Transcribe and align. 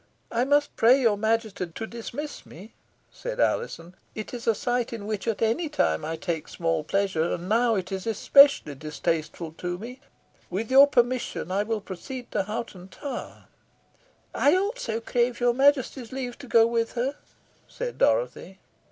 "I 0.31 0.45
must 0.45 0.75
pray 0.75 0.99
your 0.99 1.15
Majesty 1.15 1.67
to 1.67 1.85
dismiss 1.85 2.43
me," 2.43 2.73
said 3.11 3.39
Alizon. 3.39 3.93
"It 4.15 4.33
is 4.33 4.47
a 4.47 4.55
sight 4.55 4.91
in 4.91 5.05
which 5.05 5.27
at 5.27 5.43
any 5.43 5.69
time 5.69 6.03
I 6.03 6.15
take 6.15 6.47
small 6.47 6.83
pleasure, 6.83 7.31
and 7.31 7.47
now 7.47 7.75
it 7.75 7.91
is 7.91 8.07
especially 8.07 8.73
distasteful 8.73 9.51
to 9.59 9.77
me. 9.77 10.01
With 10.49 10.71
your 10.71 10.87
permission, 10.87 11.51
I 11.51 11.61
will 11.61 11.81
proceed 11.81 12.31
to 12.31 12.41
Hoghton 12.41 12.87
Tower." 12.89 13.45
"I 14.33 14.55
also 14.55 15.01
crave 15.01 15.39
your 15.39 15.53
Majesty's 15.53 16.11
leave 16.11 16.35
to 16.39 16.47
go 16.47 16.65
with 16.65 16.93
her," 16.93 17.13
said 17.67 17.99
Dorothy. 17.99 18.57